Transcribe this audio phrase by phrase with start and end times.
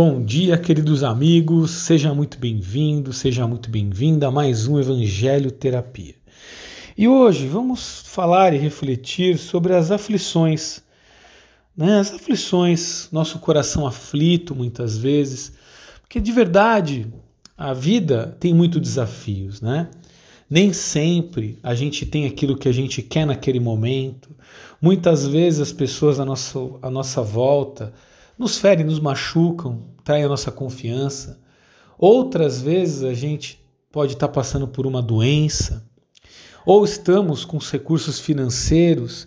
[0.00, 6.14] Bom dia, queridos amigos, seja muito bem-vindo, seja muito bem-vinda a mais um Evangelho Terapia.
[6.96, 10.80] E hoje vamos falar e refletir sobre as aflições,
[11.76, 11.98] né?
[11.98, 15.54] As aflições, nosso coração aflito muitas vezes,
[16.00, 17.12] porque de verdade
[17.56, 19.90] a vida tem muitos desafios, né?
[20.48, 24.30] Nem sempre a gente tem aquilo que a gente quer naquele momento.
[24.80, 27.92] Muitas vezes as pessoas à nossa, à nossa volta
[28.38, 31.40] nos ferem, nos machucam, traem a nossa confiança.
[31.98, 35.84] Outras vezes a gente pode estar passando por uma doença,
[36.64, 39.26] ou estamos com os recursos financeiros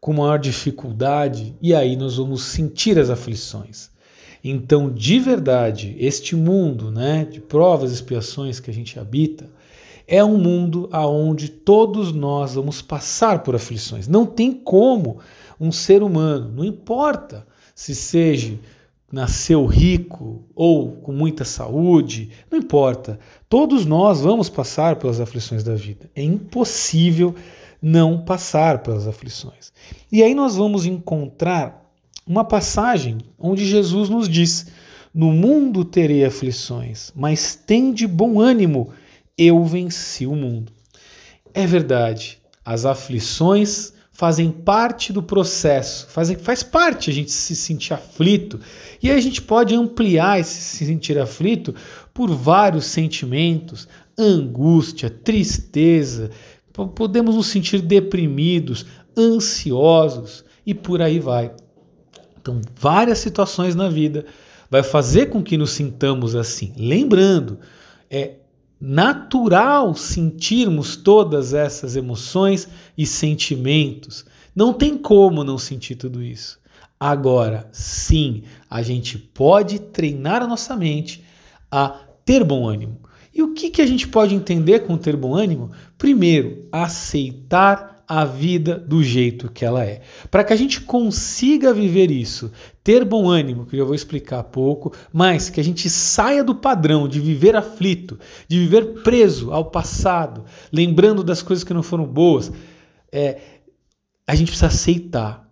[0.00, 3.90] com maior dificuldade, e aí nós vamos sentir as aflições.
[4.44, 9.48] Então, de verdade, este mundo né, de provas e expiações que a gente habita
[10.06, 14.08] é um mundo aonde todos nós vamos passar por aflições.
[14.08, 15.20] Não tem como
[15.60, 18.58] um ser humano, não importa se seja
[19.12, 23.20] nasceu rico ou com muita saúde, não importa.
[23.46, 26.10] Todos nós vamos passar pelas aflições da vida.
[26.16, 27.34] É impossível
[27.80, 29.70] não passar pelas aflições.
[30.10, 31.92] E aí nós vamos encontrar
[32.26, 34.68] uma passagem onde Jesus nos diz:
[35.12, 38.90] No mundo terei aflições, mas tem de bom ânimo,
[39.36, 40.72] eu venci o mundo.
[41.52, 47.94] É verdade, as aflições fazem parte do processo, fazem, faz parte a gente se sentir
[47.94, 48.60] aflito.
[49.02, 51.74] E aí a gente pode ampliar esse se sentir aflito
[52.12, 53.88] por vários sentimentos,
[54.18, 56.30] angústia, tristeza,
[56.94, 61.52] podemos nos sentir deprimidos, ansiosos e por aí vai.
[62.40, 64.26] Então, várias situações na vida
[64.70, 66.72] vai fazer com que nos sintamos assim.
[66.76, 67.58] Lembrando,
[68.10, 68.36] é
[68.84, 74.24] natural sentirmos todas essas emoções e sentimentos.
[74.56, 76.58] Não tem como não sentir tudo isso.
[76.98, 81.22] Agora, sim, a gente pode treinar a nossa mente
[81.70, 82.98] a ter bom ânimo.
[83.32, 85.70] E o que, que a gente pode entender com ter bom ânimo?
[85.96, 90.02] Primeiro, aceitar a vida do jeito que ela é.
[90.30, 92.52] Para que a gente consiga viver isso,
[92.84, 97.08] ter bom ânimo, que eu vou explicar pouco, mas que a gente saia do padrão
[97.08, 102.52] de viver aflito, de viver preso ao passado, lembrando das coisas que não foram boas,
[103.10, 103.40] é,
[104.26, 105.48] a gente precisa aceitar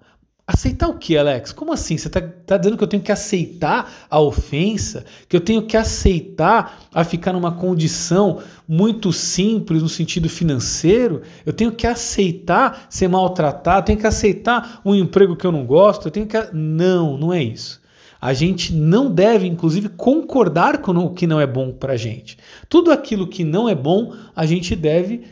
[0.52, 1.52] Aceitar o que, Alex?
[1.52, 1.96] Como assim?
[1.96, 5.04] Você está tá dizendo que eu tenho que aceitar a ofensa?
[5.28, 11.22] Que eu tenho que aceitar a ficar numa condição muito simples no sentido financeiro?
[11.46, 13.78] Eu tenho que aceitar ser maltratado?
[13.78, 16.08] Eu tenho que aceitar um emprego que eu não gosto?
[16.08, 16.36] Eu tenho que.
[16.52, 17.80] Não, não é isso.
[18.20, 22.36] A gente não deve, inclusive, concordar com o que não é bom para gente.
[22.68, 25.22] Tudo aquilo que não é bom, a gente deve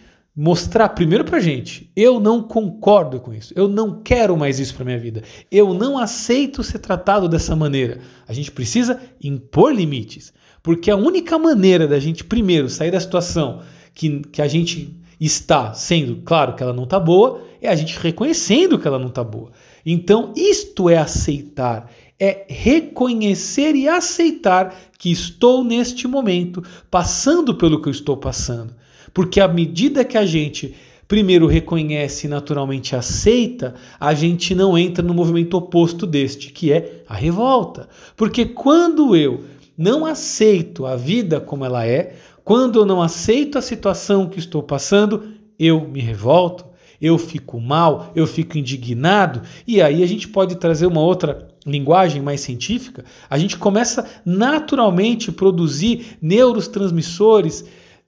[0.41, 4.85] mostrar primeiro pra gente, eu não concordo com isso, eu não quero mais isso para
[4.85, 7.99] minha vida, eu não aceito ser tratado dessa maneira.
[8.29, 10.33] A gente precisa impor limites,
[10.63, 13.63] porque a única maneira da gente primeiro sair da situação
[13.93, 17.99] que, que a gente está sendo, claro que ela não está boa, é a gente
[17.99, 19.51] reconhecendo que ela não está boa.
[19.85, 27.89] Então, isto é aceitar, é reconhecer e aceitar que estou neste momento passando pelo que
[27.89, 28.79] eu estou passando.
[29.13, 30.75] Porque à medida que a gente
[31.09, 37.03] primeiro reconhece e naturalmente aceita, a gente não entra no movimento oposto deste, que é
[37.09, 37.89] a revolta.
[38.15, 39.45] Porque quando eu
[39.77, 42.15] não aceito a vida como ela é,
[42.45, 46.67] quando eu não aceito a situação que estou passando, eu me revolto,
[47.01, 52.21] eu fico mal, eu fico indignado, e aí a gente pode trazer uma outra linguagem
[52.21, 57.65] mais científica, a gente começa naturalmente a produzir neurotransmissores,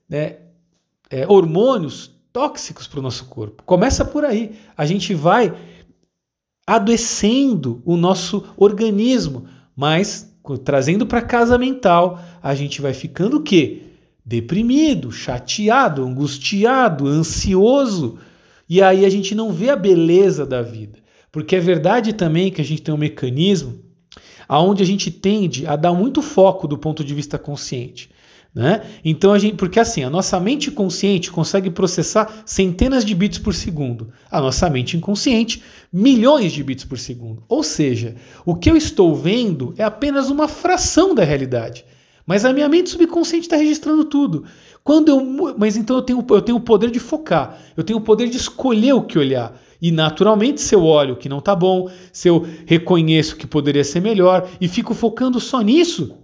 [0.09, 0.37] né,
[1.11, 3.61] é, hormônios tóxicos para o nosso corpo.
[3.63, 4.55] Começa por aí.
[4.77, 5.53] A gente vai
[6.65, 9.45] adoecendo o nosso organismo,
[9.75, 10.33] mas
[10.63, 13.83] trazendo para casa mental, a gente vai ficando o quê?
[14.25, 18.17] Deprimido, chateado, angustiado, ansioso.
[18.69, 20.99] E aí a gente não vê a beleza da vida.
[21.31, 23.79] Porque é verdade também que a gente tem um mecanismo
[24.47, 28.09] aonde a gente tende a dar muito foco do ponto de vista consciente.
[28.53, 28.81] Né?
[29.05, 33.53] Então a gente, porque assim, a nossa mente consciente consegue processar centenas de bits por
[33.53, 37.43] segundo, a nossa mente inconsciente milhões de bits por segundo.
[37.47, 38.15] Ou seja,
[38.45, 41.85] o que eu estou vendo é apenas uma fração da realidade,
[42.25, 44.43] mas a minha mente subconsciente está registrando tudo.
[44.83, 48.03] Quando eu, mas então eu tenho, eu tenho o poder de focar, eu tenho o
[48.03, 49.57] poder de escolher o que olhar.
[49.81, 54.01] E naturalmente, se eu olho que não está bom, se eu reconheço que poderia ser
[54.01, 56.17] melhor e fico focando só nisso,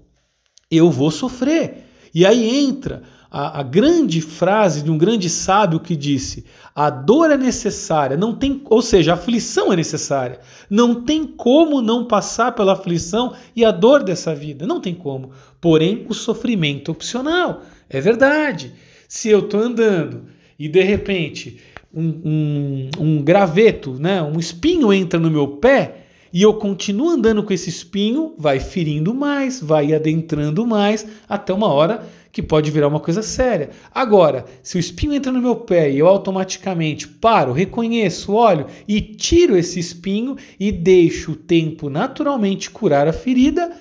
[0.70, 1.87] eu vou sofrer.
[2.14, 6.46] E aí entra a, a, grande frase de um grande sábio que disse:
[6.76, 10.40] a dor é necessária, não tem, ou seja, a aflição é necessária.
[10.70, 15.32] Não tem como não passar pela aflição e a dor dessa vida, não tem como.
[15.60, 17.62] Porém, o sofrimento é opcional.
[17.90, 18.74] É verdade.
[19.08, 20.26] Se eu estou andando
[20.60, 21.60] e de repente
[21.94, 27.44] um, um, um graveto, né, um espinho entra no meu pé, e eu continuo andando
[27.44, 32.88] com esse espinho, vai ferindo mais, vai adentrando mais, até uma hora que pode virar
[32.88, 33.72] uma coisa séria.
[33.92, 39.02] Agora, se o espinho entra no meu pé e eu automaticamente paro, reconheço, olho e
[39.02, 43.76] tiro esse espinho e deixo o tempo naturalmente curar a ferida,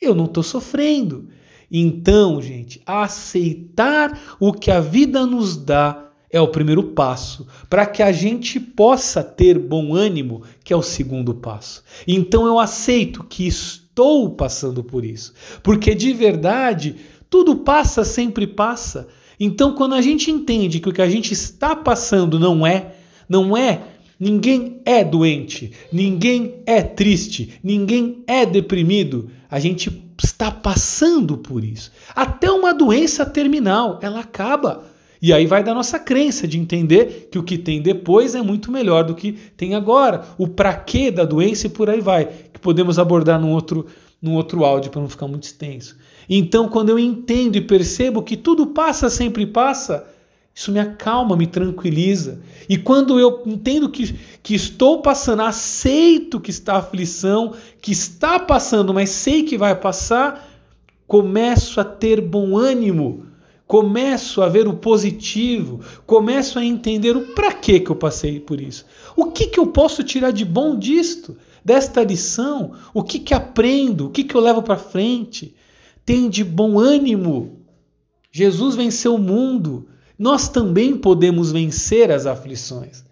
[0.00, 1.28] eu não estou sofrendo.
[1.70, 8.02] Então, gente, aceitar o que a vida nos dá é o primeiro passo para que
[8.02, 11.82] a gente possa ter bom ânimo, que é o segundo passo.
[12.06, 15.32] Então eu aceito que estou passando por isso,
[15.62, 16.96] porque de verdade
[17.30, 19.08] tudo passa, sempre passa.
[19.38, 22.94] Então quando a gente entende que o que a gente está passando não é,
[23.28, 23.82] não é
[24.18, 29.30] Ninguém é doente, ninguém é triste, ninguém é deprimido.
[29.50, 31.92] A gente está passando por isso.
[32.14, 34.86] Até uma doença terminal, ela acaba.
[35.20, 38.70] E aí vai da nossa crença de entender que o que tem depois é muito
[38.70, 40.24] melhor do que tem agora.
[40.36, 43.86] O para quê da doença e por aí vai, que podemos abordar num outro,
[44.20, 45.96] num outro áudio para não ficar muito extenso.
[46.28, 50.06] Então, quando eu entendo e percebo que tudo passa, sempre passa,
[50.54, 52.40] isso me acalma, me tranquiliza.
[52.68, 58.92] E quando eu entendo que, que estou passando, aceito que está aflição, que está passando,
[58.92, 60.48] mas sei que vai passar,
[61.06, 63.26] começo a ter bom ânimo
[63.66, 68.60] começo a ver o positivo, começo a entender o para que que eu passei por
[68.60, 68.86] isso.
[69.16, 72.72] O que que eu posso tirar de bom disto, desta lição?
[72.94, 74.06] O que que aprendo?
[74.06, 75.54] O que que eu levo para frente?
[76.04, 77.60] Tem de bom ânimo.
[78.30, 79.88] Jesus venceu o mundo.
[80.18, 83.04] Nós também podemos vencer as aflições.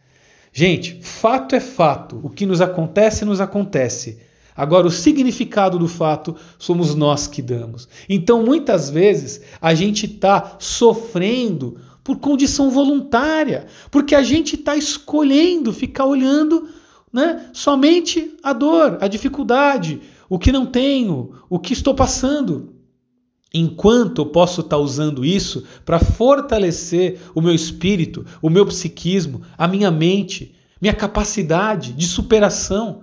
[0.53, 2.21] Gente, fato é fato.
[2.23, 4.21] O que nos acontece, nos acontece.
[4.57, 7.89] Agora, o significado do fato somos nós que damos.
[8.09, 15.73] Então, muitas vezes, a gente está sofrendo por condição voluntária, porque a gente está escolhendo
[15.73, 16.69] ficar olhando
[17.13, 22.75] né, somente a dor, a dificuldade, o que não tenho, o que estou passando.
[23.53, 29.43] Enquanto eu posso estar tá usando isso para fortalecer o meu espírito, o meu psiquismo,
[29.57, 33.03] a minha mente, minha capacidade de superação.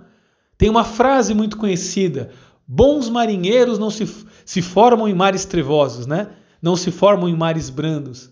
[0.56, 2.30] Tem uma frase muito conhecida:
[2.66, 4.08] bons marinheiros não se,
[4.44, 6.28] se formam em mares trevosos, né?
[6.60, 8.30] Não se formam em mares brandos.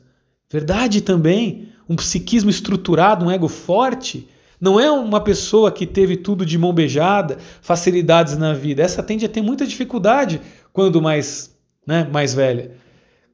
[0.50, 1.68] Verdade também.
[1.88, 4.28] Um psiquismo estruturado, um ego forte,
[4.60, 8.82] não é uma pessoa que teve tudo de mão beijada, facilidades na vida.
[8.82, 10.40] Essa tende a ter muita dificuldade
[10.72, 11.56] quando mais,
[11.86, 12.72] né, mais velha.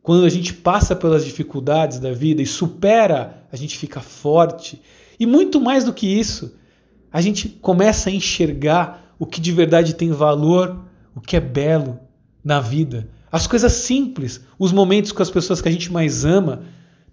[0.03, 4.81] Quando a gente passa pelas dificuldades da vida e supera, a gente fica forte.
[5.19, 6.55] E muito mais do que isso,
[7.13, 11.99] a gente começa a enxergar o que de verdade tem valor, o que é belo
[12.45, 13.09] na vida.
[13.31, 16.63] As coisas simples, os momentos com as pessoas que a gente mais ama,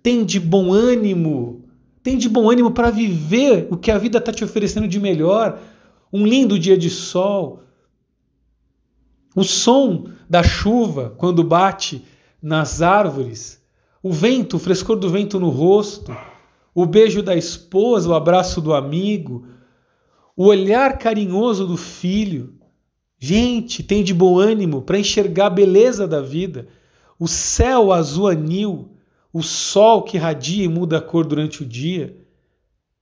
[0.01, 1.66] tem de bom ânimo,
[2.01, 5.60] tem de bom ânimo para viver o que a vida está te oferecendo de melhor.
[6.12, 7.63] Um lindo dia de sol,
[9.36, 12.04] o som da chuva quando bate
[12.42, 13.62] nas árvores,
[14.01, 16.16] o vento, o frescor do vento no rosto,
[16.75, 19.48] o beijo da esposa, o abraço do amigo,
[20.35, 22.56] o olhar carinhoso do filho.
[23.19, 26.68] Gente, tem de bom ânimo para enxergar a beleza da vida,
[27.19, 28.97] o céu azul anil,
[29.31, 32.18] o sol que radia e muda a cor durante o dia.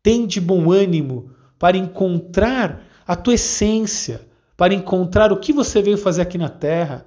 [0.04, 5.98] Tem de bom ânimo para encontrar a tua essência, para encontrar o que você veio
[5.98, 7.06] fazer aqui na terra.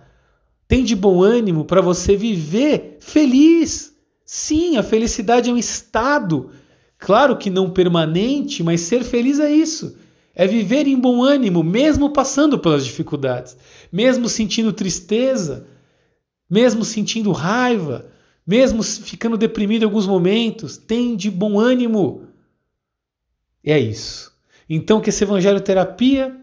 [0.66, 3.94] Tem de bom ânimo para você viver feliz.
[4.24, 6.50] Sim, a felicidade é um estado,
[6.98, 9.96] claro que não permanente, mas ser feliz é isso.
[10.34, 13.56] É viver em bom ânimo, mesmo passando pelas dificuldades,
[13.92, 15.66] mesmo sentindo tristeza,
[16.50, 18.10] mesmo sentindo raiva,
[18.46, 20.76] mesmo ficando deprimido em alguns momentos.
[20.76, 22.26] Tem de bom ânimo.
[23.62, 24.32] É isso.
[24.68, 26.36] Então, que esse Evangelho Terapia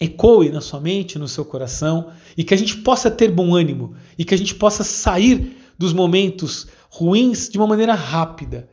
[0.00, 3.96] ecoe na sua mente, no seu coração, e que a gente possa ter bom ânimo,
[4.16, 8.68] e que a gente possa sair dos momentos ruins de uma maneira rápida.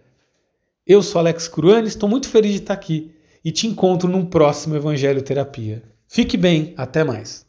[0.85, 3.11] Eu sou Alex Cruani, estou muito feliz de estar aqui
[3.45, 5.83] e te encontro num próximo Evangelho Terapia.
[6.07, 7.44] Fique bem, até mais.